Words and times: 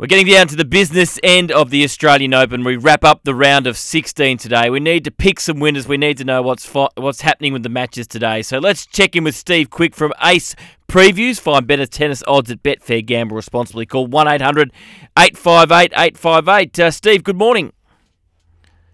We're 0.00 0.06
getting 0.06 0.28
down 0.28 0.46
to 0.46 0.54
the 0.54 0.64
business 0.64 1.18
end 1.24 1.50
of 1.50 1.70
the 1.70 1.82
Australian 1.82 2.32
Open. 2.32 2.62
We 2.62 2.76
wrap 2.76 3.02
up 3.02 3.24
the 3.24 3.34
round 3.34 3.66
of 3.66 3.76
16 3.76 4.38
today. 4.38 4.70
We 4.70 4.78
need 4.78 5.02
to 5.06 5.10
pick 5.10 5.40
some 5.40 5.58
winners. 5.58 5.88
We 5.88 5.96
need 5.96 6.18
to 6.18 6.24
know 6.24 6.40
what's 6.40 6.64
fo- 6.64 6.90
what's 6.94 7.22
happening 7.22 7.52
with 7.52 7.64
the 7.64 7.68
matches 7.68 8.06
today. 8.06 8.42
So 8.42 8.58
let's 8.60 8.86
check 8.86 9.16
in 9.16 9.24
with 9.24 9.34
Steve 9.34 9.70
Quick 9.70 9.96
from 9.96 10.12
Ace 10.22 10.54
Previews. 10.86 11.40
Find 11.40 11.66
better 11.66 11.84
tennis 11.84 12.22
odds 12.28 12.48
at 12.48 12.62
Betfair. 12.62 13.04
Gamble 13.04 13.34
responsibly. 13.34 13.86
Call 13.86 14.06
1 14.06 14.28
800 14.28 14.72
858 15.18 15.92
858. 15.92 16.78
Uh, 16.78 16.90
Steve, 16.92 17.24
good 17.24 17.36
morning. 17.36 17.72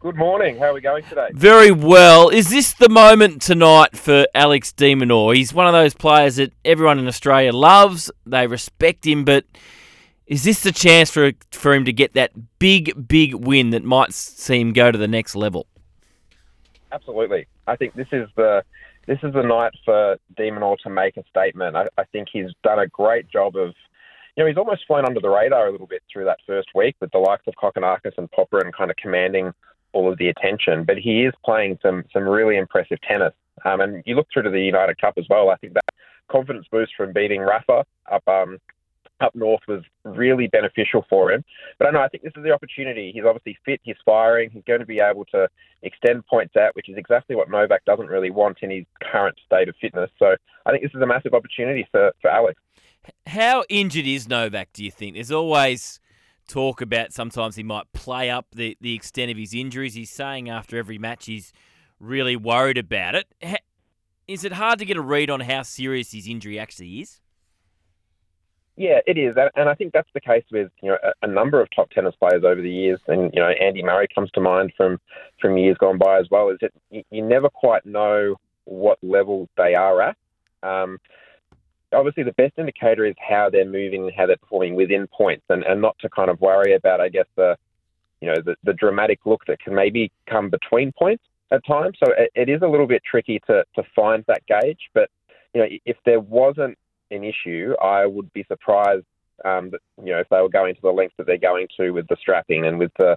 Good 0.00 0.16
morning. 0.16 0.56
How 0.56 0.69
are 0.69 0.73
we 0.73 0.80
going 0.80 1.05
today? 1.05 1.28
Very 1.34 1.70
well. 1.70 2.30
Is 2.30 2.48
this 2.48 2.73
the 2.73 2.89
moment 2.89 3.42
tonight 3.42 3.95
for 3.95 4.27
Alex 4.34 4.73
de 4.73 4.95
Minaur? 4.95 5.36
He's 5.36 5.52
one 5.52 5.66
of 5.66 5.75
those 5.75 5.92
players 5.92 6.36
that 6.36 6.55
everyone 6.64 6.98
in 6.98 7.06
Australia 7.06 7.52
loves. 7.52 8.11
They 8.25 8.47
respect 8.47 9.06
him, 9.06 9.27
but 9.27 9.45
is 10.27 10.45
this 10.45 10.62
the 10.62 10.73
chance 10.73 11.10
for 11.10 11.33
for 11.51 11.74
him 11.74 11.84
to 11.84 11.92
get 11.92 12.14
that 12.14 12.33
big, 12.59 13.09
big 13.09 13.34
win 13.34 13.70
that 13.70 13.84
might 13.84 14.12
see 14.12 14.60
him 14.60 14.73
go 14.73 14.91
to 14.91 14.98
the 14.98 15.08
next 15.08 15.34
level? 15.34 15.67
Absolutely. 16.92 17.47
I 17.67 17.77
think 17.77 17.94
this 17.94 18.08
is 18.12 18.28
the 18.36 18.64
this 19.06 19.19
is 19.22 19.34
the 19.34 19.42
night 19.42 19.72
for 19.84 20.17
de 20.36 20.50
Minaur 20.50 20.78
to 20.78 20.91
make 20.91 21.17
a 21.17 21.25
statement. 21.28 21.77
I, 21.77 21.89
I 21.98 22.05
think 22.05 22.28
he's 22.33 22.50
done 22.62 22.78
a 22.78 22.86
great 22.86 23.28
job 23.28 23.55
of, 23.56 23.75
you 24.34 24.42
know, 24.42 24.47
he's 24.47 24.56
almost 24.56 24.86
flown 24.86 25.05
under 25.05 25.20
the 25.20 25.28
radar 25.28 25.69
a 25.69 25.72
little 25.72 25.86
bit 25.86 26.02
through 26.11 26.25
that 26.25 26.39
first 26.47 26.69
week 26.75 26.97
with 27.00 27.11
the 27.12 27.19
likes 27.19 27.45
of 27.47 27.55
Kokkinakis 27.55 28.17
and 28.17 28.30
Popper 28.30 28.61
and 28.61 28.75
kind 28.75 28.91
of 28.91 28.97
commanding 28.97 29.52
all 29.92 30.11
of 30.11 30.17
the 30.19 30.28
attention. 30.28 30.84
But 30.84 30.97
he 30.98 31.25
is 31.25 31.34
playing 31.45 31.78
some 31.83 32.05
some 32.12 32.22
really 32.22 32.56
impressive 32.56 32.98
tennis. 33.02 33.34
Um, 33.64 33.80
and 33.80 34.02
you 34.06 34.17
look 34.17 34.28
through 34.33 34.45
to 34.45 34.50
the 34.50 34.61
United 34.61 34.98
Cup 34.98 35.14
as 35.19 35.27
well. 35.28 35.50
I 35.50 35.56
think 35.56 35.75
that 35.75 35.84
confidence 36.30 36.67
boost 36.70 36.92
from 36.97 37.12
beating 37.12 37.41
Rafa 37.41 37.84
up 38.11 38.27
um, 38.27 38.58
up 39.25 39.34
north 39.34 39.62
was 39.67 39.83
really 40.05 40.47
beneficial 40.47 41.05
for 41.08 41.33
him. 41.33 41.44
But 41.78 41.89
I 41.89 41.91
know 41.91 42.00
I 42.00 42.08
think 42.08 42.22
this 42.22 42.33
is 42.36 42.44
the 42.44 42.53
opportunity. 42.53 43.11
He's 43.12 43.25
obviously 43.27 43.58
fit, 43.64 43.80
he's 43.83 43.97
firing, 44.05 44.50
he's 44.50 44.62
going 44.67 44.80
to 44.80 44.86
be 44.86 45.00
able 45.00 45.25
to 45.27 45.48
extend 45.83 46.27
points 46.27 46.55
out, 46.56 46.77
which 46.77 46.89
is 46.89 46.97
exactly 46.97 47.34
what 47.34 47.50
Novak 47.50 47.84
doesn't 47.84 48.06
really 48.06 48.30
want 48.30 48.58
in 48.62 48.70
his 48.70 48.84
current 49.02 49.36
state 49.45 49.69
of 49.69 49.75
fitness. 49.80 50.11
So 50.19 50.36
I 50.67 50.70
think 50.70 50.83
this 50.83 50.92
is 50.95 51.02
a 51.02 51.06
massive 51.06 51.34
opportunity 51.34 51.86
for, 51.91 52.12
for 52.20 52.30
Alex. 52.30 52.61
How 53.27 53.64
injured 53.69 54.06
is 54.06 54.28
Novak, 54.28 54.72
do 54.72 54.84
you 54.84 54.91
think? 54.91 55.14
There's 55.14 55.33
always 55.33 56.00
talk 56.47 56.80
about 56.80 57.12
sometimes 57.12 57.56
he 57.56 57.62
might 57.62 57.91
play 57.92 58.30
up 58.30 58.47
the, 58.55 58.77
the 58.80 58.95
extent 58.95 59.30
of 59.30 59.36
his 59.36 59.55
injuries. 59.55 59.95
He's 59.95 60.11
saying 60.11 60.48
after 60.48 60.78
every 60.78 60.98
match 60.98 61.27
he's 61.27 61.52
really 61.98 62.36
worried 62.36 62.78
about 62.78 63.14
it. 63.14 63.27
Is 64.27 64.45
it 64.45 64.52
hard 64.52 64.78
to 64.78 64.84
get 64.84 64.97
a 64.97 65.02
read 65.02 65.28
on 65.28 65.41
how 65.41 65.62
serious 65.62 66.12
his 66.12 66.27
injury 66.27 66.58
actually 66.58 67.00
is? 67.00 67.20
Yeah, 68.77 68.98
it 69.06 69.17
is, 69.17 69.36
and 69.55 69.69
I 69.69 69.75
think 69.75 69.92
that's 69.92 70.08
the 70.14 70.20
case 70.20 70.42
with 70.50 70.70
you 70.83 70.91
know 70.91 70.98
a, 71.22 71.28
number 71.28 71.61
of 71.61 71.69
top 71.70 71.91
tennis 71.91 72.14
players 72.19 72.42
over 72.44 72.61
the 72.61 72.70
years, 72.70 72.98
and 73.06 73.33
you 73.33 73.41
know 73.41 73.48
Andy 73.48 73.84
Murray 73.84 74.08
comes 74.12 74.33
to 74.33 74.41
mind 74.41 74.72
from 74.77 74.98
from 75.41 75.56
years 75.56 75.77
gone 75.78 75.97
by 75.97 76.19
as 76.19 76.27
well. 76.28 76.48
Is 76.48 76.58
that 76.61 76.72
you 76.91 77.22
never 77.22 77.48
quite 77.48 77.86
know 77.86 78.34
what 78.64 78.98
level 79.01 79.48
they 79.57 79.74
are 79.74 80.02
at. 80.02 80.17
Um, 80.64 80.98
obviously, 81.92 82.24
the 82.24 82.33
best 82.33 82.55
indicator 82.58 83.05
is 83.05 83.14
how 83.20 83.48
they're 83.48 83.64
moving, 83.64 84.05
and 84.05 84.12
how 84.17 84.27
they're 84.27 84.39
performing 84.39 84.74
within 84.74 85.06
points, 85.06 85.45
and, 85.51 85.62
and 85.62 85.80
not 85.80 85.96
to 86.01 86.08
kind 86.08 86.29
of 86.29 86.41
worry 86.41 86.74
about, 86.74 87.01
I 87.01 87.11
guess, 87.11 87.27
the 87.36 87.56
you 88.20 88.27
know 88.27 88.41
the, 88.45 88.56
the 88.64 88.73
dramatic 88.73 89.20
look 89.24 89.45
that 89.46 89.61
can 89.61 89.74
maybe 89.77 90.11
come 90.29 90.51
between 90.51 90.91
points 90.91 91.23
at 91.52 91.64
times. 91.64 91.96
So 92.05 92.12
it, 92.18 92.33
it 92.35 92.48
is 92.48 92.62
a 92.62 92.67
little 92.67 92.89
bit 92.89 93.02
tricky 93.08 93.41
to 93.46 93.64
to 93.77 93.85
find 93.95 94.24
that 94.27 94.42
gauge, 94.48 94.91
but 94.95 95.11
you 95.55 95.61
know 95.61 95.68
if 95.85 95.96
there 96.05 96.18
wasn't 96.18 96.77
an 97.11 97.25
issue, 97.25 97.75
I 97.83 98.07
would 98.07 98.33
be 98.33 98.45
surprised 98.45 99.05
um, 99.45 99.70
that 99.70 99.81
you 100.03 100.13
know 100.13 100.20
if 100.20 100.29
they 100.29 100.41
were 100.41 100.48
going 100.48 100.75
to 100.75 100.83
the 100.83 100.91
lengths 100.91 101.15
that 101.19 101.27
they're 101.27 101.39
going 101.39 101.69
to 101.77 101.91
with 101.91 102.07
the 102.09 102.17
strapping 102.20 102.67
and 102.67 102.79
with 102.79 102.92
the 102.98 103.17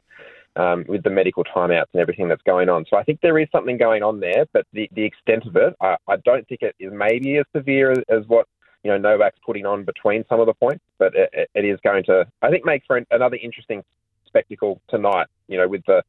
um, 0.55 0.85
with 0.87 1.03
the 1.03 1.09
medical 1.09 1.43
timeouts 1.43 1.85
and 1.93 2.01
everything 2.01 2.27
that's 2.27 2.41
going 2.41 2.67
on. 2.67 2.85
So 2.89 2.97
I 2.97 3.03
think 3.03 3.21
there 3.21 3.37
is 3.37 3.47
something 3.51 3.77
going 3.77 4.01
on 4.01 4.19
there, 4.19 4.45
but 4.53 4.65
the, 4.73 4.89
the 4.93 5.03
extent 5.03 5.45
of 5.45 5.55
it, 5.55 5.75
I, 5.79 5.97
I 6.07 6.15
don't 6.25 6.47
think 6.47 6.63
it 6.63 6.75
is 6.79 6.91
maybe 6.91 7.37
as 7.37 7.45
severe 7.55 7.91
as, 7.91 7.99
as 8.09 8.27
what 8.27 8.47
you 8.83 8.91
know 8.91 8.97
Novak's 8.97 9.39
putting 9.45 9.65
on 9.65 9.83
between 9.83 10.25
some 10.27 10.39
of 10.39 10.47
the 10.47 10.53
points, 10.53 10.83
but 10.97 11.15
it, 11.15 11.49
it 11.53 11.65
is 11.65 11.79
going 11.83 12.03
to 12.05 12.27
I 12.41 12.49
think 12.49 12.65
make 12.65 12.83
for 12.87 12.97
an, 12.97 13.05
another 13.11 13.37
interesting 13.41 13.83
spectacle 14.25 14.81
tonight. 14.89 15.27
You 15.47 15.57
know, 15.57 15.67
with 15.67 15.85
the 15.85 16.03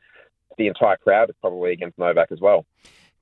the 0.56 0.66
entire 0.66 0.96
crowd 0.96 1.30
is 1.30 1.36
probably 1.40 1.72
against 1.72 1.98
Novak 1.98 2.32
as 2.32 2.40
well. 2.40 2.64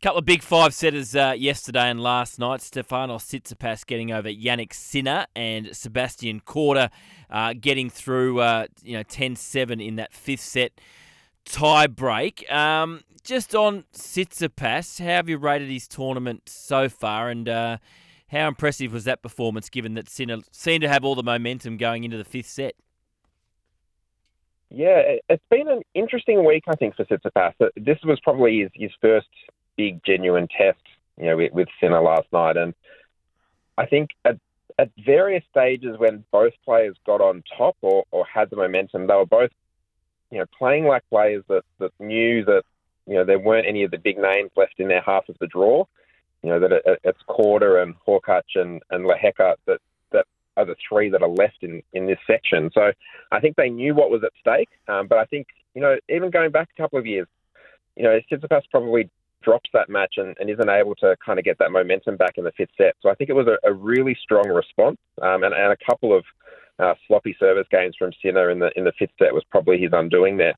Couple 0.03 0.19
of 0.19 0.27
big 0.27 0.43
five 0.43 0.75
setters 0.75 1.17
uh, 1.17 1.35
yesterday 1.37 1.89
and 1.89 2.03
last 2.03 2.39
night. 2.39 2.61
Stefanos 2.61 3.25
Tsitsipas 3.25 3.87
getting 3.87 4.13
over 4.13 4.29
Jannik 4.29 4.75
Sinner 4.75 5.25
and 5.35 5.75
Sebastian 5.75 6.41
Korda 6.41 6.91
uh, 7.31 7.55
getting 7.59 7.89
through, 7.89 8.41
uh, 8.41 8.67
you 8.83 8.93
know, 8.93 9.03
10-7 9.05 9.85
in 9.85 9.97
that 9.97 10.13
fifth 10.13 10.43
set 10.43 10.73
tie 11.47 11.87
break. 11.87 12.51
Um, 12.53 13.05
just 13.25 13.55
on 13.55 13.85
Tsitsipas, 13.95 15.01
how 15.01 15.07
have 15.07 15.31
you 15.31 15.39
rated 15.39 15.71
his 15.71 15.89
tournament 15.89 16.43
so 16.47 16.91
far, 16.91 17.31
and 17.31 17.49
uh, 17.49 17.79
how 18.29 18.49
impressive 18.49 18.93
was 18.93 19.05
that 19.05 19.23
performance? 19.23 19.71
Given 19.71 19.95
that 19.95 20.11
Sinner 20.11 20.41
seemed 20.53 20.83
to 20.83 20.89
have 20.89 21.07
all 21.07 21.15
the 21.15 21.23
momentum 21.23 21.79
going 21.79 22.05
into 22.05 22.19
the 22.19 22.25
fifth 22.25 22.49
set. 22.49 22.75
Yeah, 24.69 25.01
it's 25.31 25.43
been 25.49 25.69
an 25.69 25.81
interesting 25.95 26.45
week, 26.45 26.65
I 26.69 26.77
think, 26.77 26.97
for 26.97 27.05
Tsitsipas. 27.07 27.55
This 27.77 27.99
was 28.05 28.21
probably 28.23 28.61
his, 28.61 28.71
his 28.75 28.91
first 29.01 29.29
big, 29.77 30.05
genuine 30.05 30.49
test, 30.49 30.79
you 31.19 31.27
know, 31.27 31.37
with, 31.37 31.53
with 31.53 31.69
Sinner 31.81 32.01
last 32.01 32.27
night. 32.33 32.57
And 32.57 32.75
I 33.79 33.87
think 33.87 34.11
at, 34.25 34.39
at 34.79 34.91
various 35.05 35.45
stages 35.51 35.99
when 35.99 36.25
both 36.31 36.53
players 36.65 36.97
got 37.07 37.21
on 37.21 37.43
top 37.57 37.77
or, 37.81 38.05
or 38.11 38.27
had 38.27 38.51
the 38.51 38.57
momentum, 38.57 39.07
they 39.07 39.15
were 39.15 39.27
both, 39.27 39.51
you 40.31 40.39
know, 40.39 40.47
playing 40.59 40.85
like 40.85 41.03
players 41.09 41.45
that, 41.49 41.65
that 41.79 41.93
knew 42.01 42.45
that, 42.45 42.63
you 43.07 43.15
know, 43.15 43.25
there 43.25 43.39
weren't 43.39 43.67
any 43.67 43.85
of 43.85 43.91
the 43.91 43.99
big 43.99 44.19
names 44.19 44.51
left 44.57 44.75
in 44.79 44.89
their 44.89 45.03
half 45.03 45.29
of 45.29 45.37
the 45.41 45.47
draw. 45.47 45.85
You 46.43 46.51
know, 46.51 46.61
that 46.61 46.73
it, 46.73 47.01
it's 47.03 47.23
Korda 47.29 47.83
and 47.83 47.95
Hurkacz 48.07 48.55
and, 48.55 48.83
and 48.91 49.05
Lehecka 49.05 49.55
that, 49.67 49.81
that 50.13 50.27
are 50.57 50.65
the 50.65 50.77
three 50.89 51.09
that 51.11 51.23
are 51.23 51.29
left 51.29 51.63
in, 51.63 51.83
in 51.93 52.07
this 52.07 52.19
section. 52.27 52.71
So 52.73 52.93
I 53.33 53.41
think 53.41 53.57
they 53.57 53.71
knew 53.71 53.95
what 53.95 54.11
was 54.11 54.23
at 54.23 54.33
stake. 54.41 54.69
Um, 54.87 55.07
but 55.07 55.19
I 55.19 55.25
think, 55.25 55.49
you 55.75 55.81
know, 55.81 55.97
even 56.09 56.31
going 56.31 56.51
back 56.51 56.69
a 56.77 56.81
couple 56.81 56.99
of 56.99 57.07
years, 57.07 57.27
you 57.97 58.05
know, 58.05 58.21
Tsitsipas 58.31 58.63
probably 58.71 59.09
drops 59.43 59.71
that 59.73 59.89
match 59.89 60.15
and, 60.17 60.37
and, 60.41 60.51
isn't 60.51 60.69
able 60.69 60.95
to 60.97 61.17
kind 61.25 61.39
of 61.39 61.45
get 61.45 61.59
that 61.59 61.71
momentum 61.71 62.17
back 62.17 62.35
in 62.37 62.45
the 62.45 62.53
fifth 62.57 62.71
set. 62.77 62.95
So 63.01 63.11
I 63.11 63.15
think 63.15 63.31
it 63.31 63.35
was 63.35 63.47
a, 63.47 63.69
a 63.69 63.73
really 63.73 64.17
strong 64.21 64.49
response 64.49 64.99
um, 65.23 65.45
and, 65.45 65.55
and, 65.55 65.73
a 65.73 65.77
couple 65.87 66.17
of 66.17 66.25
uh, 66.79 66.95
sloppy 67.07 67.37
service 67.39 67.67
games 67.71 67.95
from 67.99 68.11
Sinner 68.23 68.51
in 68.51 68.59
the 68.59 68.71
in 68.77 68.85
the 68.85 68.93
fifth 68.99 69.13
set 69.19 69.33
was 69.33 69.45
probably 69.51 69.79
his 69.79 69.91
undoing 69.93 70.37
there. 70.37 70.55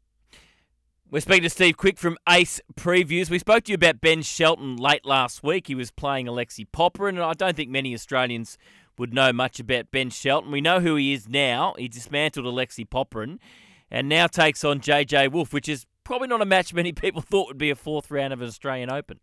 We're 1.11 1.21
speaking 1.21 1.45
to 1.45 1.51
Steve 1.51 1.77
Quick 1.77 1.99
from 1.99 2.19
Ace 2.29 2.61
Previews. 2.75 3.31
We 3.31 3.39
spoke 3.39 3.65
to 3.65 3.73
you 3.73 3.77
about 3.77 4.01
Ben 4.01 4.21
Shelton 4.21 4.77
late 4.77 5.07
last 5.07 5.43
week. 5.43 5.67
He 5.67 5.75
was 5.75 5.91
playing 5.91 6.29
Alexei 6.29 6.65
Popyrin, 6.65 7.11
and 7.11 7.23
I 7.23 7.33
don't 7.33 7.57
think 7.57 7.71
many 7.71 7.95
Australians 7.95 8.59
would 8.99 9.15
know 9.15 9.33
much 9.33 9.59
about 9.59 9.91
Ben 9.91 10.11
Shelton. 10.11 10.51
We 10.51 10.61
know 10.61 10.81
who 10.81 10.97
he 10.97 11.15
is 11.15 11.29
now. 11.29 11.75
He 11.79 11.89
dismantled 11.89 12.45
Alexei 12.45 12.85
Popyrin 12.85 13.39
and 13.91 14.09
now 14.09 14.27
takes 14.27 14.65
on 14.65 14.81
JJ 14.81 15.33
Wolf, 15.33 15.53
which 15.53 15.69
is 15.69 15.87
probably 16.09 16.27
not 16.27 16.41
a 16.41 16.47
match 16.47 16.73
many 16.73 16.91
people 16.91 17.21
thought 17.31 17.49
would 17.49 17.59
be 17.59 17.71
a 17.71 17.77
fourth 17.77 18.11
round 18.11 18.33
of 18.33 18.41
an 18.41 18.49
Australian 18.49 18.91
Open. 18.91 19.21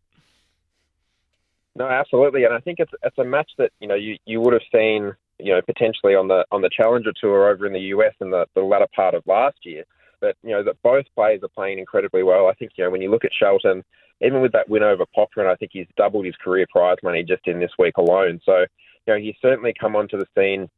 No, 1.76 1.90
absolutely, 1.90 2.46
and 2.46 2.54
I 2.54 2.60
think 2.60 2.80
it's 2.80 2.92
it's 3.04 3.18
a 3.18 3.26
match 3.26 3.52
that 3.58 3.72
you 3.82 3.88
know 3.88 3.96
you, 3.96 4.18
you 4.26 4.40
would 4.40 4.54
have 4.54 4.62
seen 4.72 5.14
you 5.40 5.52
know 5.52 5.62
potentially 5.62 6.16
on 6.16 6.30
the 6.30 6.46
on 6.52 6.62
the 6.62 6.70
Challenger 6.70 7.12
Tour 7.20 7.50
over 7.50 7.66
in 7.66 7.74
the 7.74 7.92
US 7.96 8.14
in 8.22 8.30
the, 8.30 8.46
the 8.54 8.62
latter 8.62 8.88
part 8.96 9.14
of 9.14 9.24
last 9.26 9.58
year. 9.64 9.84
But 10.22 10.38
you 10.44 10.52
know 10.52 10.64
that 10.64 10.82
both 10.84 11.06
players 11.16 11.42
are 11.44 11.50
playing 11.50 11.80
incredibly 11.80 12.24
well. 12.24 12.48
I 12.48 12.54
think 12.54 12.72
you 12.78 12.86
know 12.86 12.92
when 12.92 13.02
you 13.02 13.12
look 13.12 13.26
at 13.26 13.32
Shelton, 13.38 13.84
even 14.22 14.42
with 14.42 14.54
that 14.54 14.70
win 14.70 14.84
over 14.84 15.06
Popyrin, 15.18 15.52
I 15.52 15.56
think 15.56 15.72
he's 15.74 15.88
doubled 15.98 16.26
his 16.26 16.36
career 16.42 16.68
prize 16.72 16.98
money 17.04 17.24
just 17.24 17.46
in 17.48 17.60
this 17.60 17.72
week 17.78 17.98
alone. 17.98 18.40
So 18.46 18.60
you 18.60 19.14
know 19.14 19.20
he's 19.20 19.36
certainly 19.42 19.74
come 19.78 19.98
onto 19.98 20.18
the 20.18 20.28
scene 20.38 20.70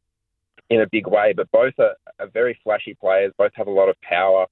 in 0.70 0.80
a 0.80 0.88
big 0.90 1.06
way. 1.06 1.32
But 1.36 1.52
both 1.52 1.74
are, 1.78 1.94
are 2.18 2.28
very 2.32 2.58
flashy 2.64 2.94
players. 2.94 3.32
Both 3.38 3.52
have 3.54 3.68
a 3.68 3.70
lot 3.70 3.88
of 3.88 4.00
power. 4.00 4.46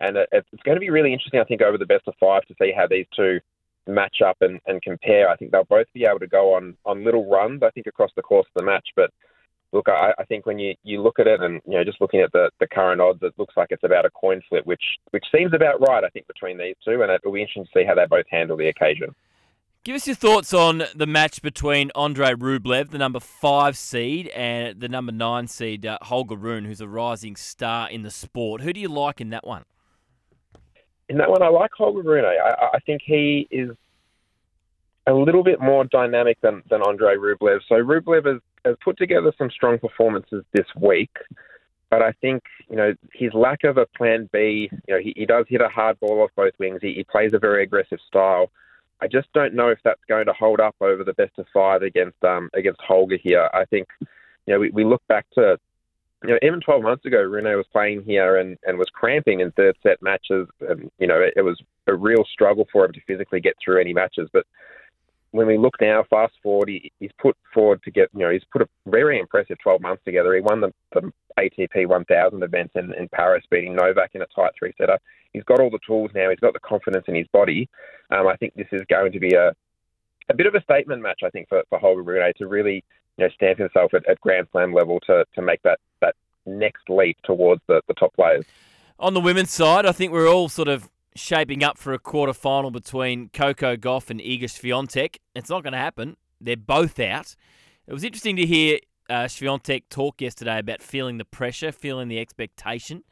And 0.00 0.16
it's 0.16 0.48
going 0.64 0.76
to 0.76 0.80
be 0.80 0.90
really 0.90 1.12
interesting, 1.12 1.40
I 1.40 1.44
think, 1.44 1.62
over 1.62 1.76
the 1.76 1.86
best 1.86 2.08
of 2.08 2.14
five 2.18 2.42
to 2.46 2.54
see 2.60 2.72
how 2.74 2.86
these 2.86 3.06
two 3.14 3.38
match 3.86 4.22
up 4.24 4.38
and, 4.40 4.58
and 4.66 4.80
compare. 4.82 5.28
I 5.28 5.36
think 5.36 5.52
they'll 5.52 5.64
both 5.64 5.86
be 5.92 6.04
able 6.04 6.20
to 6.20 6.26
go 6.26 6.54
on, 6.54 6.76
on 6.86 7.04
little 7.04 7.28
runs, 7.28 7.62
I 7.62 7.70
think, 7.70 7.86
across 7.86 8.10
the 8.16 8.22
course 8.22 8.46
of 8.54 8.60
the 8.60 8.66
match. 8.66 8.88
But 8.96 9.10
look, 9.72 9.88
I, 9.88 10.12
I 10.18 10.24
think 10.24 10.46
when 10.46 10.58
you, 10.58 10.74
you 10.84 11.02
look 11.02 11.18
at 11.18 11.26
it 11.26 11.40
and 11.40 11.60
you 11.66 11.72
know 11.72 11.84
just 11.84 12.00
looking 12.00 12.20
at 12.20 12.32
the, 12.32 12.50
the 12.60 12.66
current 12.66 13.00
odds, 13.00 13.20
it 13.22 13.34
looks 13.36 13.54
like 13.56 13.68
it's 13.70 13.84
about 13.84 14.06
a 14.06 14.10
coin 14.10 14.40
flip, 14.48 14.66
which 14.66 14.82
which 15.10 15.24
seems 15.34 15.52
about 15.54 15.80
right. 15.80 16.04
I 16.04 16.08
think 16.08 16.26
between 16.26 16.58
these 16.58 16.76
two, 16.84 17.02
and 17.02 17.10
it'll 17.10 17.32
be 17.32 17.40
interesting 17.40 17.64
to 17.64 17.70
see 17.74 17.84
how 17.84 17.94
they 17.94 18.06
both 18.06 18.26
handle 18.30 18.56
the 18.56 18.68
occasion. 18.68 19.14
Give 19.82 19.96
us 19.96 20.06
your 20.06 20.16
thoughts 20.16 20.52
on 20.52 20.82
the 20.94 21.06
match 21.06 21.40
between 21.40 21.90
Andre 21.94 22.34
Rublev, 22.34 22.90
the 22.90 22.98
number 22.98 23.18
five 23.18 23.78
seed, 23.78 24.28
and 24.28 24.78
the 24.78 24.90
number 24.90 25.10
nine 25.10 25.46
seed 25.46 25.86
uh, 25.86 25.96
Holger 26.02 26.36
Rune, 26.36 26.66
who's 26.66 26.82
a 26.82 26.88
rising 26.88 27.34
star 27.34 27.88
in 27.88 28.02
the 28.02 28.10
sport. 28.10 28.60
Who 28.60 28.74
do 28.74 28.80
you 28.80 28.88
like 28.88 29.22
in 29.22 29.30
that 29.30 29.46
one? 29.46 29.64
In 31.10 31.18
that 31.18 31.28
one, 31.28 31.42
I 31.42 31.48
like 31.48 31.72
Holger 31.76 32.02
Rune. 32.02 32.24
I, 32.24 32.68
I 32.74 32.78
think 32.86 33.02
he 33.04 33.48
is 33.50 33.70
a 35.08 35.12
little 35.12 35.42
bit 35.42 35.60
more 35.60 35.84
dynamic 35.84 36.40
than, 36.40 36.62
than 36.70 36.82
Andrei 36.86 37.16
Rublev. 37.16 37.58
So 37.68 37.74
Rublev 37.74 38.26
has, 38.26 38.40
has 38.64 38.76
put 38.84 38.96
together 38.96 39.32
some 39.36 39.50
strong 39.50 39.80
performances 39.80 40.44
this 40.52 40.66
week, 40.80 41.10
but 41.90 42.00
I 42.00 42.12
think 42.20 42.44
you 42.68 42.76
know 42.76 42.94
his 43.12 43.34
lack 43.34 43.64
of 43.64 43.76
a 43.76 43.86
plan 43.86 44.30
B. 44.32 44.70
You 44.86 44.94
know 44.94 45.00
he, 45.00 45.12
he 45.16 45.26
does 45.26 45.46
hit 45.48 45.60
a 45.60 45.68
hard 45.68 45.98
ball 45.98 46.22
off 46.22 46.30
both 46.36 46.52
wings. 46.60 46.78
He, 46.80 46.94
he 46.94 47.02
plays 47.02 47.32
a 47.34 47.40
very 47.40 47.64
aggressive 47.64 47.98
style. 48.06 48.52
I 49.00 49.08
just 49.08 49.32
don't 49.32 49.54
know 49.54 49.68
if 49.68 49.80
that's 49.82 50.04
going 50.08 50.26
to 50.26 50.32
hold 50.32 50.60
up 50.60 50.76
over 50.80 51.02
the 51.02 51.14
best 51.14 51.32
of 51.38 51.46
five 51.52 51.82
against 51.82 52.22
um, 52.22 52.50
against 52.54 52.80
Holger 52.82 53.18
here. 53.20 53.50
I 53.52 53.64
think 53.64 53.88
you 54.46 54.54
know 54.54 54.60
we, 54.60 54.70
we 54.70 54.84
look 54.84 55.02
back 55.08 55.26
to 55.34 55.58
you 56.22 56.30
know 56.30 56.38
even 56.42 56.60
12 56.60 56.82
months 56.82 57.04
ago, 57.04 57.22
Rune 57.22 57.44
was 57.44 57.66
playing 57.72 58.02
here 58.04 58.36
and, 58.38 58.58
and 58.64 58.78
was 58.78 58.88
cramping 58.92 59.40
in 59.40 59.50
third 59.52 59.76
set 59.82 60.02
matches, 60.02 60.48
and 60.60 60.90
you 60.98 61.06
know 61.06 61.20
it, 61.20 61.34
it 61.36 61.42
was 61.42 61.60
a 61.86 61.94
real 61.94 62.24
struggle 62.32 62.66
for 62.72 62.84
him 62.84 62.92
to 62.92 63.00
physically 63.06 63.40
get 63.40 63.54
through 63.62 63.80
any 63.80 63.92
matches. 63.92 64.28
But 64.32 64.46
when 65.32 65.46
we 65.46 65.58
look 65.58 65.76
now, 65.80 66.04
fast 66.10 66.34
forward, 66.42 66.68
he, 66.68 66.92
he's 66.98 67.12
put 67.18 67.36
forward 67.54 67.82
to 67.84 67.90
get, 67.90 68.08
you 68.14 68.20
know, 68.20 68.30
he's 68.30 68.44
put 68.52 68.62
a 68.62 68.68
very 68.86 69.18
impressive 69.18 69.58
12 69.62 69.80
months 69.80 70.02
together. 70.04 70.34
He 70.34 70.40
won 70.40 70.60
the, 70.60 70.72
the 70.92 71.12
ATP 71.38 71.86
1000 71.86 72.42
event 72.42 72.72
in, 72.74 72.92
in 72.94 73.08
Paris, 73.08 73.44
beating 73.50 73.76
Novak 73.76 74.10
in 74.14 74.22
a 74.22 74.26
tight 74.34 74.52
three 74.58 74.72
setter. 74.76 74.98
He's 75.32 75.44
got 75.44 75.60
all 75.60 75.70
the 75.70 75.78
tools 75.86 76.10
now. 76.14 76.30
He's 76.30 76.40
got 76.40 76.52
the 76.52 76.60
confidence 76.60 77.04
in 77.06 77.14
his 77.14 77.28
body. 77.28 77.68
Um, 78.10 78.26
I 78.26 78.36
think 78.36 78.54
this 78.54 78.66
is 78.72 78.82
going 78.90 79.12
to 79.12 79.20
be 79.20 79.34
a, 79.34 79.54
a 80.28 80.34
bit 80.34 80.46
of 80.46 80.54
a 80.56 80.62
statement 80.62 81.02
match, 81.02 81.20
I 81.24 81.30
think, 81.30 81.48
for, 81.48 81.62
for 81.68 81.78
Holger 81.78 82.02
Rune 82.02 82.32
to 82.38 82.46
really, 82.48 82.84
you 83.20 83.26
know, 83.26 83.32
stamp 83.34 83.58
himself 83.58 83.92
at, 83.92 84.08
at 84.08 84.20
Grand 84.20 84.46
Slam 84.50 84.72
level 84.72 84.98
to, 85.00 85.24
to 85.34 85.42
make 85.42 85.62
that, 85.62 85.78
that 86.00 86.14
next 86.46 86.88
leap 86.88 87.18
towards 87.24 87.60
the, 87.68 87.82
the 87.86 87.94
top 87.94 88.14
players. 88.14 88.44
On 88.98 89.14
the 89.14 89.20
women's 89.20 89.50
side, 89.50 89.84
I 89.84 89.92
think 89.92 90.12
we're 90.12 90.28
all 90.28 90.48
sort 90.48 90.68
of 90.68 90.88
shaping 91.14 91.62
up 91.62 91.76
for 91.76 91.92
a 91.92 91.98
quarter 91.98 92.32
final 92.32 92.70
between 92.70 93.28
Coco 93.28 93.76
Gauff 93.76 94.10
and 94.10 94.20
Iga 94.20 94.44
Swiatek. 94.44 95.16
It's 95.34 95.50
not 95.50 95.62
going 95.62 95.72
to 95.72 95.78
happen. 95.78 96.16
They're 96.40 96.56
both 96.56 96.98
out. 96.98 97.34
It 97.86 97.92
was 97.92 98.04
interesting 98.04 98.36
to 98.36 98.46
hear 98.46 98.78
uh, 99.10 99.24
Swiatek 99.24 99.84
talk 99.90 100.20
yesterday 100.22 100.58
about 100.58 100.82
feeling 100.82 101.18
the 101.18 101.24
pressure, 101.24 101.72
feeling 101.72 102.08
the 102.08 102.18
expectation 102.18 103.04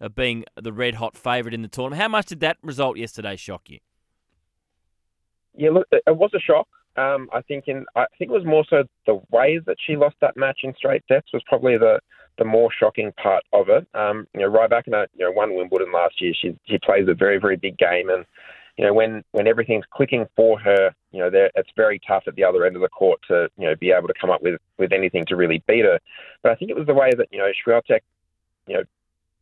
of 0.00 0.16
being 0.16 0.44
the 0.60 0.72
red 0.72 0.96
hot 0.96 1.16
favourite 1.16 1.54
in 1.54 1.62
the 1.62 1.68
tournament. 1.68 2.02
How 2.02 2.08
much 2.08 2.26
did 2.26 2.40
that 2.40 2.56
result 2.62 2.96
yesterday 2.96 3.36
shock 3.36 3.70
you? 3.70 3.78
Yeah, 5.54 5.70
look, 5.70 5.86
it 5.92 6.16
was 6.16 6.30
a 6.34 6.40
shock. 6.40 6.66
Um, 6.96 7.28
I 7.32 7.40
think 7.42 7.64
in 7.68 7.86
I 7.96 8.04
think 8.18 8.30
it 8.30 8.34
was 8.34 8.44
more 8.44 8.64
so 8.68 8.84
the 9.06 9.20
way 9.30 9.58
that 9.66 9.76
she 9.86 9.96
lost 9.96 10.16
that 10.20 10.36
match 10.36 10.60
in 10.62 10.74
straight 10.74 11.02
sets 11.08 11.32
was 11.32 11.42
probably 11.48 11.78
the 11.78 12.00
the 12.38 12.44
more 12.44 12.70
shocking 12.72 13.12
part 13.12 13.44
of 13.52 13.68
it. 13.68 13.86
Um, 13.94 14.26
you 14.34 14.40
know, 14.40 14.50
Rybakina, 14.50 15.06
you 15.16 15.24
know, 15.24 15.32
won 15.32 15.54
Wimbledon 15.54 15.92
last 15.92 16.20
year. 16.20 16.32
She 16.38 16.56
she 16.68 16.78
plays 16.78 17.08
a 17.08 17.14
very 17.14 17.38
very 17.38 17.56
big 17.56 17.78
game, 17.78 18.10
and 18.10 18.26
you 18.76 18.84
know 18.84 18.92
when 18.92 19.22
when 19.32 19.46
everything's 19.46 19.86
clicking 19.90 20.26
for 20.36 20.58
her, 20.58 20.94
you 21.12 21.20
know, 21.20 21.30
it's 21.32 21.70
very 21.76 22.00
tough 22.06 22.24
at 22.26 22.34
the 22.34 22.44
other 22.44 22.66
end 22.66 22.76
of 22.76 22.82
the 22.82 22.88
court 22.88 23.20
to 23.28 23.48
you 23.56 23.66
know 23.66 23.74
be 23.76 23.90
able 23.90 24.08
to 24.08 24.14
come 24.20 24.30
up 24.30 24.42
with 24.42 24.60
with 24.78 24.92
anything 24.92 25.24
to 25.28 25.36
really 25.36 25.62
beat 25.66 25.84
her. 25.84 25.98
But 26.42 26.52
I 26.52 26.54
think 26.56 26.70
it 26.70 26.76
was 26.76 26.86
the 26.86 26.94
way 26.94 27.10
that 27.16 27.28
you 27.30 27.38
know 27.38 27.50
Swiatek, 27.66 28.00
you 28.66 28.76
know, 28.76 28.82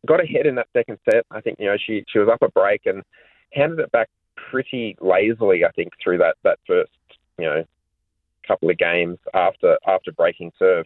got 0.05 0.23
ahead 0.23 0.45
in 0.45 0.55
that 0.55 0.67
second 0.71 0.99
set. 1.09 1.25
I 1.31 1.41
think 1.41 1.59
you 1.59 1.65
know 1.65 1.77
she 1.77 2.05
she 2.07 2.19
was 2.19 2.29
up 2.31 2.41
a 2.41 2.49
break 2.49 2.85
and 2.85 3.03
handed 3.51 3.79
it 3.79 3.91
back 3.91 4.09
pretty 4.49 4.95
lazily. 5.01 5.65
I 5.65 5.71
think 5.71 5.91
through 6.01 6.19
that 6.19 6.35
that 6.43 6.59
first 6.65 6.91
you 7.37 7.45
know 7.45 7.63
couple 8.47 8.69
of 8.69 8.77
games 8.77 9.17
after 9.33 9.77
after 9.87 10.11
breaking 10.11 10.51
serve. 10.57 10.85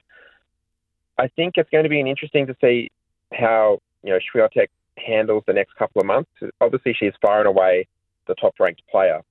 I 1.18 1.28
think 1.30 1.54
it's 1.58 1.70
going 1.70 1.84
to 1.84 1.90
be 1.90 2.00
interesting 2.00 2.48
to 2.48 2.56
see 2.62 2.92
how 3.34 3.80
you 4.04 4.12
know 4.12 4.20
Swiatek 4.34 4.68
handles 4.98 5.44
the 5.48 5.54
next 5.54 5.76
couple 5.76 6.02
of 6.02 6.08
months. 6.08 6.30
Obviously, 6.62 6.94
she's 6.94 7.14
far 7.22 7.40
and 7.40 7.48
away 7.48 7.88
the 8.28 8.36
top 8.36 8.56
ranked 8.60 8.82
player, 8.90 9.22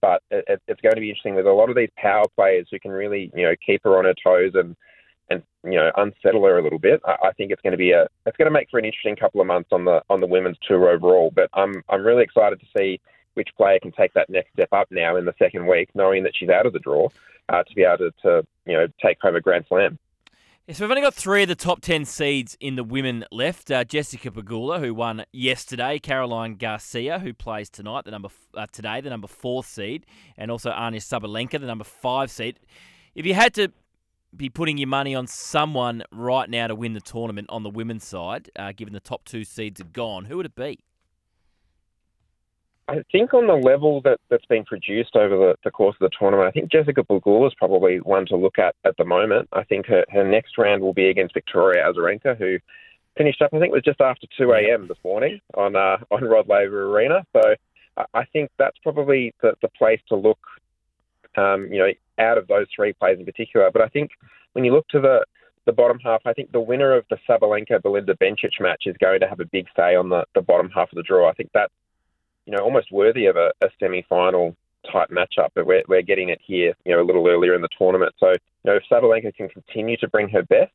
but 0.00 0.22
it, 0.30 0.60
it's 0.68 0.80
going 0.80 0.94
to 0.94 1.00
be 1.00 1.10
interesting 1.10 1.34
with 1.34 1.46
a 1.46 1.52
lot 1.52 1.70
of 1.70 1.76
these 1.76 1.90
power 1.96 2.24
players 2.36 2.66
who 2.70 2.78
can 2.78 2.90
really 2.90 3.30
you 3.34 3.44
know 3.44 3.54
keep 3.64 3.82
her 3.84 3.98
on 3.98 4.04
her 4.04 4.14
toes 4.24 4.52
and 4.54 4.76
and 5.30 5.42
you 5.64 5.78
know 5.78 5.90
unsettle 5.96 6.44
her 6.44 6.58
a 6.58 6.62
little 6.62 6.78
bit. 6.78 7.00
I, 7.04 7.28
I 7.28 7.32
think 7.32 7.52
it's 7.52 7.62
going 7.62 7.72
to 7.72 7.78
be 7.78 7.92
a 7.92 8.06
it's 8.26 8.36
going 8.36 8.46
to 8.46 8.52
make 8.52 8.70
for 8.70 8.78
an 8.78 8.84
interesting 8.84 9.16
couple 9.16 9.40
of 9.40 9.46
months 9.46 9.70
on 9.72 9.84
the 9.84 10.02
on 10.08 10.20
the 10.20 10.26
women's 10.26 10.58
tour 10.66 10.88
overall. 10.88 11.32
But 11.34 11.50
I'm 11.54 11.82
I'm 11.88 12.04
really 12.04 12.22
excited 12.24 12.60
to 12.60 12.66
see 12.78 13.00
which 13.34 13.48
player 13.56 13.78
can 13.80 13.92
take 13.92 14.12
that 14.14 14.30
next 14.30 14.52
step 14.52 14.68
up 14.72 14.88
now 14.90 15.16
in 15.16 15.24
the 15.24 15.34
second 15.38 15.66
week, 15.66 15.90
knowing 15.94 16.22
that 16.24 16.32
she's 16.34 16.48
out 16.48 16.66
of 16.66 16.72
the 16.72 16.78
draw, 16.78 17.08
uh, 17.48 17.62
to 17.62 17.74
be 17.74 17.82
able 17.82 17.98
to, 17.98 18.10
to 18.22 18.46
you 18.66 18.74
know 18.74 18.86
take 19.04 19.20
home 19.20 19.36
a 19.36 19.40
Grand 19.40 19.64
Slam. 19.68 19.98
Yeah, 20.66 20.74
so 20.74 20.84
we've 20.84 20.92
only 20.92 21.02
got 21.02 21.14
three 21.14 21.42
of 21.42 21.48
the 21.48 21.56
top 21.56 21.80
10 21.80 22.04
seeds 22.04 22.56
in 22.60 22.76
the 22.76 22.84
women 22.84 23.24
left. 23.32 23.68
Uh, 23.68 23.82
Jessica 23.82 24.30
Pegula, 24.30 24.78
who 24.78 24.94
won 24.94 25.24
yesterday, 25.32 25.98
Caroline 25.98 26.54
Garcia, 26.54 27.18
who 27.18 27.34
plays 27.34 27.68
tonight, 27.68 28.04
the 28.04 28.12
number 28.12 28.28
uh, 28.54 28.68
today, 28.70 29.00
the 29.00 29.10
number 29.10 29.26
four 29.26 29.64
seed, 29.64 30.06
and 30.36 30.52
also 30.52 30.70
Anya 30.70 31.00
Sabalenka, 31.00 31.58
the 31.60 31.66
number 31.66 31.82
five 31.82 32.30
seed. 32.30 32.60
If 33.16 33.26
you 33.26 33.34
had 33.34 33.54
to 33.54 33.72
be 34.36 34.48
putting 34.48 34.78
your 34.78 34.86
money 34.86 35.16
on 35.16 35.26
someone 35.26 36.04
right 36.12 36.48
now 36.48 36.68
to 36.68 36.76
win 36.76 36.92
the 36.92 37.00
tournament 37.00 37.48
on 37.50 37.64
the 37.64 37.70
women's 37.70 38.04
side, 38.04 38.48
uh, 38.56 38.70
given 38.70 38.94
the 38.94 39.00
top 39.00 39.24
two 39.24 39.42
seeds 39.42 39.80
are 39.80 39.84
gone, 39.84 40.26
who 40.26 40.36
would 40.36 40.46
it 40.46 40.54
be? 40.54 40.78
I 42.92 43.02
think 43.10 43.32
on 43.32 43.46
the 43.46 43.54
level 43.54 44.02
that, 44.02 44.20
that's 44.28 44.44
been 44.44 44.64
produced 44.64 45.16
over 45.16 45.34
the, 45.34 45.54
the 45.64 45.70
course 45.70 45.96
of 45.98 46.10
the 46.10 46.14
tournament, 46.18 46.46
I 46.46 46.50
think 46.50 46.70
Jessica 46.70 47.02
Pegula 47.02 47.46
is 47.46 47.54
probably 47.56 48.00
one 48.00 48.26
to 48.26 48.36
look 48.36 48.58
at 48.58 48.74
at 48.84 48.98
the 48.98 49.04
moment. 49.04 49.48
I 49.54 49.64
think 49.64 49.86
her, 49.86 50.04
her 50.10 50.28
next 50.28 50.58
round 50.58 50.82
will 50.82 50.92
be 50.92 51.08
against 51.08 51.32
Victoria 51.32 51.90
Azarenka, 51.90 52.36
who 52.36 52.58
finished 53.16 53.40
up, 53.40 53.54
I 53.54 53.60
think 53.60 53.70
it 53.70 53.72
was 53.72 53.82
just 53.82 54.02
after 54.02 54.26
2 54.36 54.52
a.m. 54.52 54.88
this 54.88 54.98
morning 55.02 55.40
on 55.54 55.74
uh, 55.74 55.96
on 56.10 56.24
Rod 56.24 56.48
Laver 56.48 56.94
Arena. 56.94 57.24
So 57.32 57.54
I 58.12 58.24
think 58.26 58.50
that's 58.58 58.76
probably 58.82 59.34
the, 59.40 59.54
the 59.62 59.68
place 59.68 60.00
to 60.08 60.16
look, 60.16 60.40
um, 61.36 61.68
you 61.72 61.78
know, 61.78 61.92
out 62.18 62.36
of 62.36 62.46
those 62.46 62.66
three 62.76 62.92
players 62.92 63.18
in 63.18 63.24
particular. 63.24 63.70
But 63.72 63.80
I 63.80 63.88
think 63.88 64.10
when 64.52 64.66
you 64.66 64.72
look 64.72 64.88
to 64.88 65.00
the, 65.00 65.24
the 65.64 65.72
bottom 65.72 65.98
half, 65.98 66.20
I 66.26 66.34
think 66.34 66.52
the 66.52 66.60
winner 66.60 66.92
of 66.92 67.06
the 67.08 67.16
Sabalenka 67.26 67.82
Belinda 67.82 68.14
Bencic 68.16 68.60
match 68.60 68.82
is 68.84 68.96
going 68.98 69.20
to 69.20 69.28
have 69.28 69.40
a 69.40 69.46
big 69.46 69.66
say 69.74 69.94
on 69.94 70.10
the, 70.10 70.24
the 70.34 70.42
bottom 70.42 70.68
half 70.74 70.92
of 70.92 70.96
the 70.96 71.02
draw. 71.02 71.30
I 71.30 71.32
think 71.32 71.50
that 71.54 71.70
you 72.46 72.52
know, 72.52 72.62
almost 72.62 72.90
worthy 72.92 73.26
of 73.26 73.36
a, 73.36 73.52
a 73.62 73.68
semi-final 73.78 74.56
type 74.90 75.10
matchup, 75.10 75.50
but 75.54 75.66
we're, 75.66 75.82
we're 75.88 76.02
getting 76.02 76.28
it 76.28 76.40
here, 76.44 76.74
you 76.84 76.94
know, 76.94 77.02
a 77.02 77.04
little 77.06 77.28
earlier 77.28 77.54
in 77.54 77.62
the 77.62 77.68
tournament. 77.78 78.12
So, 78.18 78.30
you 78.30 78.64
know, 78.64 78.76
if 78.76 78.82
Sabalenka 78.90 79.34
can 79.34 79.48
continue 79.48 79.96
to 79.98 80.08
bring 80.08 80.28
her 80.30 80.42
best, 80.42 80.72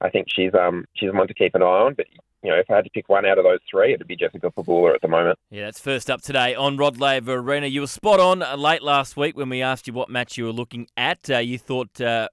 I 0.00 0.10
think 0.10 0.26
she's 0.28 0.52
um 0.54 0.84
she's 0.94 1.12
one 1.12 1.28
to 1.28 1.34
keep 1.34 1.54
an 1.54 1.62
eye 1.62 1.66
on. 1.66 1.94
But 1.94 2.06
you 2.42 2.50
know, 2.50 2.58
if 2.58 2.68
I 2.68 2.76
had 2.76 2.84
to 2.84 2.90
pick 2.90 3.08
one 3.08 3.24
out 3.24 3.38
of 3.38 3.44
those 3.44 3.60
three, 3.70 3.94
it'd 3.94 4.06
be 4.06 4.16
Jessica 4.16 4.50
Pegula 4.50 4.94
at 4.94 5.00
the 5.00 5.06
moment. 5.06 5.38
Yeah, 5.50 5.66
that's 5.66 5.78
first 5.78 6.10
up 6.10 6.22
today 6.22 6.56
on 6.56 6.76
Rod 6.76 6.98
Laver 6.98 7.34
Arena. 7.34 7.68
You 7.68 7.82
were 7.82 7.86
spot 7.86 8.18
on 8.18 8.42
uh, 8.42 8.56
late 8.56 8.82
last 8.82 9.16
week 9.16 9.36
when 9.36 9.48
we 9.48 9.62
asked 9.62 9.86
you 9.86 9.92
what 9.92 10.10
match 10.10 10.36
you 10.36 10.46
were 10.46 10.52
looking 10.52 10.88
at. 10.96 11.30
Uh, 11.30 11.38
you 11.38 11.56
thought 11.56 12.00
uh, 12.00 12.28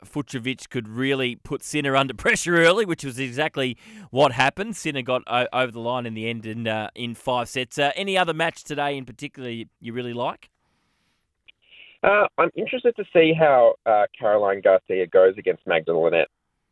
could 0.69 0.87
really 0.87 1.35
put 1.35 1.63
Sinner 1.63 1.95
under 1.95 2.13
pressure 2.15 2.57
early, 2.57 2.85
which 2.85 3.05
was 3.05 3.19
exactly 3.19 3.77
what 4.09 4.31
happened. 4.31 4.75
Sinner 4.75 5.03
got 5.03 5.21
o- 5.27 5.47
over 5.53 5.71
the 5.71 5.79
line 5.79 6.07
in 6.07 6.15
the 6.15 6.27
end 6.27 6.47
in, 6.47 6.67
uh, 6.67 6.89
in 6.95 7.13
five 7.13 7.47
sets. 7.47 7.77
Uh, 7.77 7.91
any 7.95 8.17
other 8.17 8.33
match 8.33 8.63
today 8.63 8.97
in 8.97 9.05
particular 9.05 9.49
you, 9.49 9.93
really 9.93 10.13
like? 10.13 10.49
Uh, 12.01 12.25
I'm 12.39 12.49
interested 12.55 12.95
to 12.95 13.03
see 13.13 13.33
how 13.37 13.75
Caroline 14.17 14.61
Garcia 14.61 15.05
goes 15.05 15.35
against 15.37 15.67
Magda 15.67 15.95
Linette. 15.95 16.29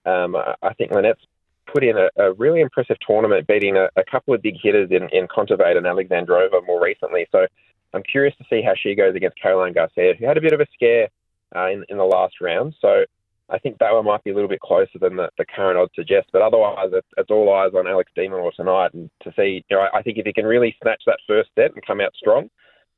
Um, 0.08 0.36
I 0.36 0.74
think 0.74 0.91
Linette's 0.91 1.25
put 1.72 1.84
in 1.84 1.98
a, 1.98 2.10
a 2.18 2.34
really 2.34 2.62
impressive 2.62 2.98
tournament, 3.06 3.48
beating 3.48 3.78
a, 3.78 3.90
a, 3.96 4.04
couple 4.10 4.34
of 4.34 4.42
big 4.42 4.56
hitters 4.62 4.90
in, 4.92 5.10
in 5.10 5.28
Kontaveit 5.28 5.78
and 5.78 5.86
Alexandrova 5.86 6.66
more 6.66 6.82
recently. 6.82 7.28
So 7.32 7.46
I'm 7.94 8.04
curious 8.04 8.36
to 8.38 8.46
see 8.50 8.62
how 8.62 8.74
she 8.76 8.96
goes 8.96 9.16
against 9.16 9.42
Caroline 9.42 9.74
Garcia, 9.74 10.14
who 10.18 10.26
had 10.26 10.38
a 10.38 10.42
bit 10.42 10.54
of 10.54 10.60
a 10.60 10.68
scare 10.74 11.10
uh, 11.56 11.68
in, 11.70 11.84
in 11.90 11.98
the 11.98 12.04
last 12.04 12.36
round. 12.42 12.76
So 12.82 13.04
I 13.50 13.58
think 13.60 13.78
that 13.80 13.94
one 13.94 14.06
might 14.06 14.24
be 14.24 14.32
a 14.32 14.34
little 14.34 14.50
bit 14.50 14.60
closer 14.60 15.00
than 15.00 15.16
the, 15.16 15.30
the 15.38 15.46
current 15.46 15.78
odds 15.78 15.92
suggest. 15.96 16.28
But 16.34 16.42
otherwise, 16.42 16.90
it's, 16.92 17.08
it's 17.18 17.32
all 17.32 17.54
eyes 17.54 17.72
on 17.76 17.88
Alex 17.88 18.12
de 18.16 18.28
Minaur 18.28 18.52
tonight. 18.54 18.94
And 18.94 19.10
to 19.24 19.34
see, 19.38 19.64
you 19.70 19.78
know, 19.78 19.84
I, 19.84 20.00
I 20.00 20.02
think 20.02 20.18
if 20.18 20.26
he 20.26 20.34
can 20.34 20.46
really 20.46 20.76
snatch 20.82 21.02
that 21.06 21.20
first 21.28 21.50
set 21.56 21.74
and 21.74 21.86
come 21.86 22.02
out 22.02 22.14
strong, 22.16 22.50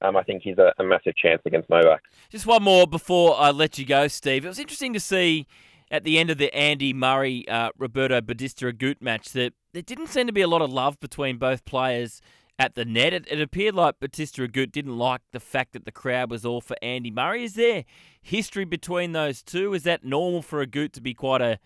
um, 0.02 0.16
I 0.16 0.24
think 0.24 0.42
he's 0.44 0.58
a, 0.58 0.74
a 0.80 0.84
massive 0.84 1.16
chance 1.16 1.42
against 1.46 1.70
Novak. 1.70 2.02
Just 2.30 2.46
one 2.46 2.64
more 2.64 2.88
before 2.88 3.36
I 3.38 3.52
let 3.52 3.78
you 3.78 3.86
go, 3.86 4.08
Steve. 4.08 4.46
It 4.46 4.48
was 4.48 4.60
interesting 4.60 4.94
to 4.94 5.00
see 5.00 5.46
at 5.92 6.04
the 6.04 6.18
end 6.18 6.30
of 6.30 6.38
the 6.38 6.54
Andy 6.54 6.94
Murray 6.94 7.48
uh, 7.48 7.70
Roberto 7.78 8.22
Bautista 8.22 8.66
Agut 8.66 9.02
match 9.02 9.32
that 9.32 9.54
there 9.74 9.82
didn't 9.82 10.08
seem 10.08 10.28
to 10.28 10.34
be 10.34 10.42
a 10.42 10.48
lot 10.48 10.62
of 10.62 10.72
love 10.72 11.00
between 11.00 11.38
both 11.38 11.66
players 11.66 12.22
at 12.58 12.76
the 12.76 12.86
net. 12.86 13.14
It, 13.14 13.28
it 13.30 13.42
appeared 13.42 13.76
like 13.76 14.00
Bautista 14.00 14.42
Agut 14.48 14.72
didn't 14.72 14.98
like 14.98 15.22
the 15.32 15.40
fact 15.40 15.74
that 15.74 15.86
the 15.86 15.92
crowd 15.92 16.30
was 16.30 16.46
all 16.46 16.62
for 16.62 16.76
Andy 16.82 17.12
Murray. 17.12 17.44
Is 17.44 17.54
there 17.54 17.86
history 18.22 18.66
between 18.66 19.14
those 19.14 19.42
two? 19.42 19.74
Is 19.74 19.84
that 19.84 20.04
normal 20.04 20.42
for 20.42 20.66
Agut 20.66 20.92
to 20.94 21.02
be 21.02 21.14
quite 21.14 21.42
a 21.42 21.60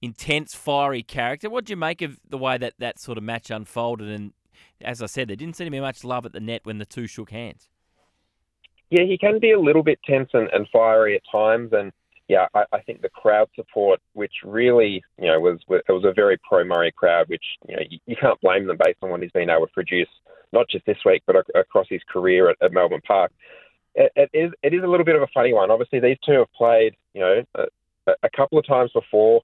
intense, 0.00 0.54
fiery 0.54 1.02
character. 1.02 1.50
What 1.50 1.64
do 1.64 1.72
you 1.72 1.76
make 1.76 2.02
of 2.02 2.18
the 2.28 2.38
way 2.38 2.58
that 2.58 2.74
that 2.78 2.98
sort 2.98 3.18
of 3.18 3.24
match 3.24 3.50
unfolded? 3.50 4.08
And 4.08 4.32
as 4.80 5.02
I 5.02 5.06
said, 5.06 5.28
there 5.28 5.36
didn't 5.36 5.56
seem 5.56 5.66
to 5.66 5.70
be 5.70 5.80
much 5.80 6.04
love 6.04 6.24
at 6.26 6.32
the 6.32 6.40
net 6.40 6.60
when 6.64 6.78
the 6.78 6.86
two 6.86 7.06
shook 7.06 7.30
hands. 7.30 7.68
Yeah, 8.90 9.04
he 9.04 9.18
can 9.18 9.38
be 9.38 9.52
a 9.52 9.60
little 9.60 9.82
bit 9.82 9.98
tense 10.04 10.30
and, 10.32 10.48
and 10.52 10.66
fiery 10.72 11.14
at 11.14 11.22
times, 11.30 11.72
and 11.72 11.92
yeah, 12.28 12.46
I, 12.54 12.64
I, 12.72 12.80
think 12.82 13.00
the 13.00 13.08
crowd 13.08 13.48
support, 13.56 14.00
which 14.12 14.32
really, 14.44 15.02
you 15.18 15.28
know, 15.28 15.40
was 15.40 15.58
it 15.68 15.90
was 15.90 16.04
a 16.04 16.12
very 16.12 16.38
pro 16.46 16.62
Murray 16.62 16.92
crowd, 16.92 17.28
which 17.28 17.44
you 17.66 17.74
know 17.74 17.82
you, 17.88 17.98
you, 18.06 18.16
can't 18.16 18.40
blame 18.42 18.66
them 18.66 18.76
based 18.78 18.98
on 19.02 19.10
what 19.10 19.22
he's 19.22 19.32
been 19.32 19.48
able 19.48 19.66
to 19.66 19.72
produce, 19.72 20.08
not 20.52 20.68
just 20.68 20.84
this 20.84 20.98
week, 21.06 21.22
but 21.26 21.36
across 21.54 21.86
his 21.88 22.02
career 22.12 22.50
at, 22.50 22.56
at 22.60 22.72
Melbourne 22.72 23.00
Park. 23.06 23.32
It, 23.94 24.12
it 24.14 24.30
is 24.34 24.52
it 24.62 24.74
is 24.74 24.82
a 24.84 24.86
little 24.86 25.06
bit 25.06 25.16
of 25.16 25.22
a 25.22 25.28
funny 25.32 25.54
one. 25.54 25.70
Obviously, 25.70 26.00
these 26.00 26.18
two 26.24 26.32
have 26.40 26.52
played, 26.52 26.94
you 27.14 27.20
know, 27.20 27.42
a, 27.54 28.12
a 28.22 28.30
couple 28.36 28.58
of 28.58 28.66
times 28.66 28.90
before. 28.92 29.40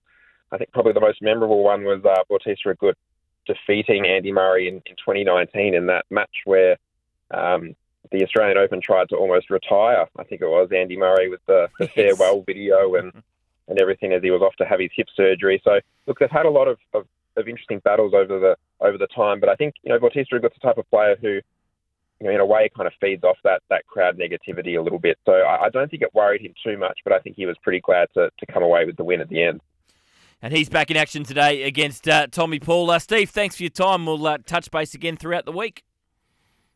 I 0.53 0.59
think 0.59 0.71
probably 0.73 0.93
the 0.93 1.01
most 1.01 1.23
memorable 1.23 1.65
one 1.65 1.85
was 1.85 2.05
uh, 2.05 2.23
Bautista 2.29 2.75
Agut 2.75 2.95
defeating 3.47 4.07
Andy 4.07 4.31
Murray 4.31 4.69
in, 4.69 4.75
in 4.75 4.97
2019 4.97 5.75
in 5.75 5.87
that 5.87 6.05
match 6.11 6.31
where 6.45 6.77
um, 7.31 7.75
the 8.15 8.25
Australian 8.25 8.59
Open 8.59 8.81
tried 8.81 9.09
to 9.09 9.17
almost 9.17 9.51
retire. 9.51 10.07
I 10.17 10.25
think 10.25 10.41
it 10.41 10.47
was 10.47 10.71
Andy 10.75 10.97
Murray 10.97 11.29
with 11.29 11.41
the, 11.47 11.69
the 11.79 11.89
farewell 11.89 12.43
video 12.43 12.95
and 12.95 13.13
and 13.69 13.81
everything 13.81 14.13
as 14.13 14.23
he 14.23 14.31
was 14.31 14.43
off 14.43 14.55
to 14.57 14.67
have 14.67 14.81
his 14.81 14.91
hip 14.95 15.09
surgery. 15.17 15.61
So 15.65 15.81
look, 16.07 16.19
they've 16.19 16.31
had 16.31 16.47
a 16.47 16.51
lot 16.51 16.69
of, 16.69 16.79
of, 16.93 17.07
of 17.37 17.49
interesting 17.49 17.81
battles 17.81 18.13
over 18.15 18.39
the 18.39 18.57
over 18.81 18.99
the 18.99 19.07
time. 19.09 19.41
But 19.41 19.49
I 19.49 19.55
think 19.57 19.75
you 19.83 19.93
know 19.93 19.99
Bautista 19.99 20.37
Agut's 20.37 20.55
the 20.55 20.67
type 20.67 20.79
of 20.79 20.89
player 20.91 21.17
who, 21.21 21.41
you 22.21 22.27
know, 22.27 22.31
in 22.31 22.41
a 22.41 22.47
way, 22.47 22.71
kind 22.77 22.87
of 22.87 22.93
feeds 23.01 23.25
off 23.25 23.39
that 23.45 23.63
that 23.71 23.87
crowd 23.87 24.19
negativity 24.19 24.79
a 24.79 24.83
little 24.83 24.99
bit. 24.99 25.19
So 25.27 25.33
I, 25.33 25.67
I 25.67 25.71
don't 25.71 25.91
think 25.91 26.03
it 26.03 26.15
worried 26.15 26.43
him 26.43 26.55
too 26.63 26.77
much. 26.79 27.01
But 27.05 27.13
I 27.13 27.19
think 27.21 27.37
he 27.37 27.47
was 27.47 27.57
pretty 27.63 27.81
glad 27.81 28.09
to 28.15 28.31
to 28.39 28.47
come 28.53 28.63
away 28.63 28.85
with 28.85 28.97
the 28.97 29.05
win 29.05 29.21
at 29.21 29.29
the 29.29 29.43
end. 29.43 29.61
And 30.43 30.53
he's 30.53 30.69
back 30.69 30.91
in 30.91 30.97
action 30.99 31.25
today 31.25 31.63
against 31.63 32.07
uh, 32.07 32.27
Tommy 32.27 32.59
Paul. 32.59 32.91
Uh, 32.91 32.99
Steve, 32.99 33.31
thanks 33.31 33.57
for 33.57 33.63
your 33.63 33.71
time. 33.71 34.05
We'll 34.05 34.27
uh, 34.27 34.39
touch 34.45 34.71
base 34.71 34.93
again 34.93 35.17
throughout 35.17 35.47
the 35.47 35.53
week. 35.53 35.85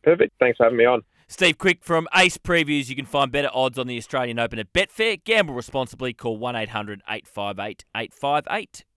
Perfect. 0.01 0.33
Thanks 0.39 0.57
for 0.57 0.63
having 0.63 0.77
me 0.77 0.85
on. 0.85 1.03
Steve 1.31 1.59
Quick 1.59 1.83
from 1.83 2.07
Ace 2.15 2.39
Previews. 2.39 2.89
You 2.89 2.95
can 2.95 3.05
find 3.05 3.31
better 3.31 3.51
odds 3.53 3.77
on 3.77 3.85
the 3.85 3.99
Australian 3.99 4.39
Open 4.39 4.57
at 4.57 4.73
Betfair. 4.73 5.23
Gamble 5.23 5.53
responsibly. 5.53 6.11
Call 6.11 6.37
1 6.37 6.55
800 6.55 7.03
858 7.07 7.85
858. 7.95 8.83